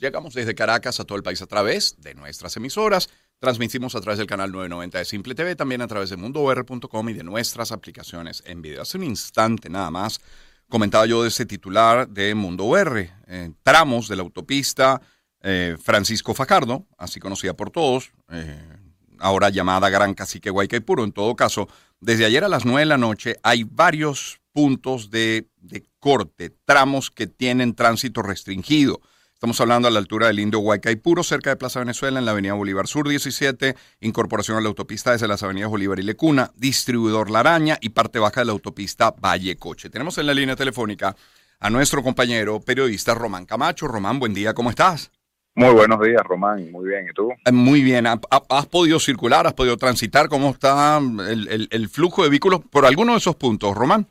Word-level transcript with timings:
Llegamos 0.00 0.32
desde 0.32 0.54
Caracas 0.54 0.98
a 0.98 1.04
todo 1.04 1.18
el 1.18 1.22
país 1.22 1.42
a 1.42 1.46
través 1.46 2.00
de 2.00 2.14
nuestras 2.14 2.56
emisoras. 2.56 3.10
Transmitimos 3.38 3.94
a 3.94 4.00
través 4.00 4.16
del 4.16 4.26
canal 4.26 4.50
990 4.50 4.96
de 4.96 5.04
Simple 5.04 5.34
TV, 5.34 5.54
también 5.56 5.82
a 5.82 5.88
través 5.88 6.08
de 6.08 6.16
mundoor.com 6.16 7.08
y 7.10 7.12
de 7.12 7.22
nuestras 7.22 7.70
aplicaciones 7.70 8.42
en 8.46 8.62
video. 8.62 8.80
Hace 8.80 8.96
un 8.96 9.04
instante 9.04 9.68
nada 9.68 9.90
más 9.90 10.18
comentaba 10.70 11.04
yo 11.04 11.22
de 11.22 11.28
ese 11.28 11.44
tititular 11.44 12.08
de 12.08 12.34
Mundo 12.34 12.64
UR, 12.64 13.10
eh, 13.26 13.52
tramos 13.62 14.08
de 14.08 14.16
la 14.16 14.22
autopista 14.22 15.02
eh, 15.42 15.76
Francisco 15.78 16.32
Fajardo, 16.32 16.86
así 16.96 17.20
conocida 17.20 17.52
por 17.52 17.70
todos, 17.70 18.10
eh, 18.30 18.58
ahora 19.18 19.50
llamada 19.50 19.90
Gran 19.90 20.14
Cacique 20.14 20.48
Guaycaipuro. 20.48 21.04
En 21.04 21.12
todo 21.12 21.36
caso, 21.36 21.68
desde 22.00 22.24
ayer 22.24 22.42
a 22.42 22.48
las 22.48 22.64
9 22.64 22.80
de 22.80 22.86
la 22.86 22.96
noche 22.96 23.36
hay 23.42 23.64
varios 23.64 24.40
puntos 24.52 25.10
de 25.10 25.46
corte, 25.98 26.56
tramos 26.64 27.10
que 27.10 27.26
tienen 27.26 27.74
tránsito 27.74 28.22
restringido. 28.22 29.02
Estamos 29.40 29.58
hablando 29.62 29.88
a 29.88 29.90
la 29.90 29.98
altura 29.98 30.26
del 30.26 30.38
Indio 30.38 30.60
Huaycaipuro, 30.60 31.22
cerca 31.22 31.48
de 31.48 31.56
Plaza 31.56 31.78
Venezuela, 31.78 32.18
en 32.18 32.26
la 32.26 32.32
avenida 32.32 32.52
Bolívar 32.52 32.86
Sur 32.86 33.08
17, 33.08 33.74
incorporación 34.02 34.58
a 34.58 34.60
la 34.60 34.68
autopista 34.68 35.12
desde 35.12 35.26
las 35.28 35.42
avenidas 35.42 35.70
Bolívar 35.70 35.98
y 35.98 36.02
Lecuna, 36.02 36.50
distribuidor 36.56 37.30
La 37.30 37.40
Araña 37.40 37.78
y 37.80 37.88
parte 37.88 38.18
baja 38.18 38.42
de 38.42 38.44
la 38.44 38.52
autopista 38.52 39.14
Valle 39.18 39.56
Coche. 39.56 39.88
Tenemos 39.88 40.18
en 40.18 40.26
la 40.26 40.34
línea 40.34 40.56
telefónica 40.56 41.16
a 41.58 41.70
nuestro 41.70 42.02
compañero 42.02 42.60
periodista 42.60 43.14
Román 43.14 43.46
Camacho. 43.46 43.88
Román, 43.88 44.18
buen 44.20 44.34
día, 44.34 44.52
¿cómo 44.52 44.68
estás? 44.68 45.10
Muy 45.54 45.72
buenos 45.72 46.02
días, 46.02 46.20
Román. 46.22 46.70
Muy 46.70 46.90
bien, 46.90 47.06
¿y 47.10 47.14
tú? 47.14 47.30
Eh, 47.46 47.50
muy 47.50 47.82
bien. 47.82 48.06
¿Has 48.06 48.66
podido 48.66 49.00
circular? 49.00 49.46
¿Has 49.46 49.54
podido 49.54 49.78
transitar? 49.78 50.28
¿Cómo 50.28 50.50
está 50.50 50.98
el, 50.98 51.66
el 51.70 51.88
flujo 51.88 52.24
de 52.24 52.28
vehículos 52.28 52.60
por 52.68 52.84
alguno 52.84 53.12
de 53.12 53.18
esos 53.18 53.36
puntos, 53.36 53.74
Román? 53.74 54.06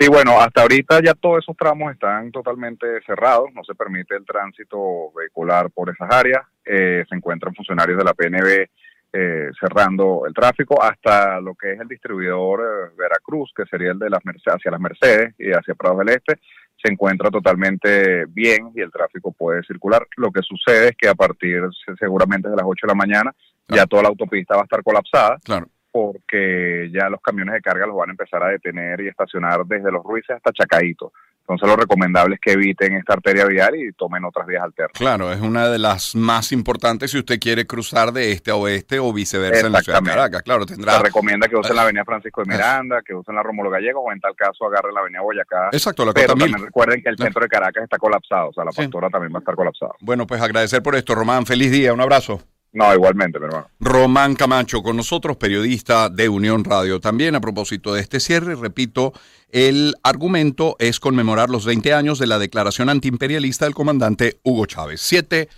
Sí, 0.00 0.08
bueno, 0.08 0.40
hasta 0.40 0.62
ahorita 0.62 1.02
ya 1.04 1.12
todos 1.12 1.44
esos 1.44 1.54
tramos 1.58 1.92
están 1.92 2.32
totalmente 2.32 2.86
cerrados, 3.04 3.50
no 3.54 3.62
se 3.62 3.74
permite 3.74 4.16
el 4.16 4.24
tránsito 4.24 5.12
vehicular 5.14 5.70
por 5.70 5.90
esas 5.90 6.10
áreas, 6.10 6.40
eh, 6.64 7.04
se 7.06 7.14
encuentran 7.14 7.54
funcionarios 7.54 7.98
de 7.98 8.04
la 8.04 8.14
PNB 8.14 8.66
eh, 9.12 9.50
cerrando 9.60 10.22
el 10.26 10.32
tráfico 10.32 10.82
hasta 10.82 11.38
lo 11.42 11.54
que 11.54 11.72
es 11.72 11.80
el 11.80 11.86
distribuidor 11.86 12.60
eh, 12.60 12.94
Veracruz, 12.96 13.52
que 13.54 13.66
sería 13.66 13.90
el 13.90 13.98
de 13.98 14.08
las 14.08 14.24
Mercedes, 14.24 14.56
hacia 14.56 14.70
las 14.70 14.80
Mercedes 14.80 15.34
y 15.38 15.50
hacia 15.50 15.74
Prados 15.74 15.98
del 15.98 16.16
Este, 16.16 16.40
se 16.82 16.90
encuentra 16.90 17.30
totalmente 17.30 18.24
bien 18.24 18.72
y 18.74 18.80
el 18.80 18.90
tráfico 18.90 19.32
puede 19.32 19.62
circular. 19.64 20.06
Lo 20.16 20.32
que 20.32 20.40
sucede 20.40 20.88
es 20.88 20.96
que 20.96 21.08
a 21.08 21.14
partir 21.14 21.60
seguramente 21.98 22.48
de 22.48 22.56
las 22.56 22.64
8 22.64 22.86
de 22.86 22.90
la 22.90 22.94
mañana 22.94 23.34
ya 23.68 23.84
toda 23.84 24.04
la 24.04 24.08
autopista 24.08 24.54
va 24.54 24.62
a 24.62 24.64
estar 24.64 24.82
colapsada. 24.82 25.36
Claro 25.44 25.68
porque 25.90 26.90
ya 26.92 27.08
los 27.08 27.20
camiones 27.20 27.54
de 27.54 27.60
carga 27.60 27.86
los 27.86 27.96
van 27.96 28.10
a 28.10 28.12
empezar 28.12 28.42
a 28.42 28.48
detener 28.48 29.00
y 29.00 29.08
estacionar 29.08 29.64
desde 29.66 29.90
los 29.90 30.04
Ruices 30.04 30.36
hasta 30.36 30.52
Chacaito. 30.52 31.12
Entonces 31.40 31.68
lo 31.68 31.74
recomendable 31.74 32.36
es 32.36 32.40
que 32.40 32.52
eviten 32.52 32.94
esta 32.94 33.14
arteria 33.14 33.44
vial 33.44 33.74
y 33.74 33.92
tomen 33.92 34.24
otras 34.24 34.46
vías 34.46 34.62
alternas. 34.62 34.92
Claro, 34.96 35.32
es 35.32 35.40
una 35.40 35.68
de 35.68 35.80
las 35.80 36.14
más 36.14 36.52
importantes 36.52 37.10
si 37.10 37.18
usted 37.18 37.40
quiere 37.40 37.66
cruzar 37.66 38.12
de 38.12 38.30
este 38.30 38.52
a 38.52 38.54
oeste 38.54 39.00
o 39.00 39.12
viceversa 39.12 39.66
en 39.66 39.72
la 39.72 39.80
ciudad 39.80 40.00
de 40.00 40.10
Caracas. 40.10 40.42
Claro, 40.42 40.64
tendrá... 40.64 40.98
Se 40.98 41.02
recomienda 41.02 41.48
que 41.48 41.56
usen 41.56 41.74
la 41.74 41.82
avenida 41.82 42.04
Francisco 42.04 42.42
de 42.44 42.52
Miranda, 42.52 43.02
que 43.04 43.14
usen 43.14 43.34
la 43.34 43.42
Rómulo 43.42 43.68
Gallego 43.68 44.00
o 44.00 44.12
en 44.12 44.20
tal 44.20 44.36
caso 44.36 44.64
agarren 44.66 44.94
la 44.94 45.00
avenida 45.00 45.22
Boyacá. 45.22 45.70
Exacto, 45.72 46.04
la 46.04 46.12
Pero 46.12 46.34
también 46.34 46.56
recuerden 46.56 47.02
que 47.02 47.08
el 47.08 47.16
centro 47.16 47.42
de 47.42 47.48
Caracas 47.48 47.82
está 47.82 47.98
colapsado, 47.98 48.50
o 48.50 48.52
sea, 48.52 48.64
la 48.64 48.70
pastora 48.70 49.10
también 49.10 49.32
va 49.32 49.38
a 49.38 49.40
estar 49.40 49.56
colapsada. 49.56 49.94
Bueno, 50.00 50.28
pues 50.28 50.40
agradecer 50.40 50.84
por 50.84 50.94
esto, 50.94 51.16
Román. 51.16 51.46
Feliz 51.46 51.72
día, 51.72 51.92
un 51.92 52.00
abrazo. 52.00 52.40
No, 52.72 52.94
igualmente, 52.94 53.38
mi 53.40 53.46
hermano. 53.46 53.68
Román 53.80 54.34
Camacho 54.36 54.82
con 54.82 54.96
nosotros, 54.96 55.36
periodista 55.36 56.08
de 56.08 56.28
Unión 56.28 56.62
Radio. 56.64 57.00
También 57.00 57.34
a 57.34 57.40
propósito 57.40 57.94
de 57.94 58.00
este 58.00 58.20
cierre, 58.20 58.54
repito, 58.54 59.12
el 59.48 59.96
argumento 60.04 60.76
es 60.78 61.00
conmemorar 61.00 61.50
los 61.50 61.64
20 61.64 61.92
años 61.94 62.18
de 62.20 62.28
la 62.28 62.38
declaración 62.38 62.88
antiimperialista 62.88 63.64
del 63.64 63.74
comandante 63.74 64.38
Hugo 64.44 64.66
Chávez. 64.66 65.00
Siete, 65.00 65.48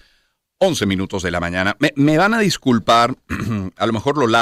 once 0.57 0.87
minutos 0.87 1.23
de 1.23 1.31
la 1.31 1.41
mañana. 1.41 1.77
Me 1.97 2.17
van 2.17 2.33
a 2.33 2.39
disculpar, 2.39 3.15
a 3.77 3.87
lo 3.87 3.93
mejor 3.93 4.17
lo 4.17 4.27
largo. 4.27 4.41